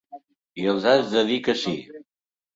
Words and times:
I 0.61 0.65
els 0.71 0.87
has 0.93 1.03
de 1.13 1.23
dir 1.29 1.39
que 1.51 1.57
sí 1.67 1.77